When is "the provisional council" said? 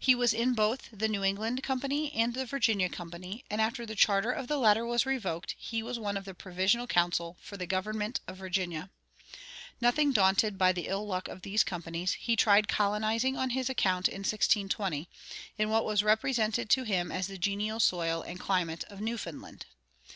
6.24-7.36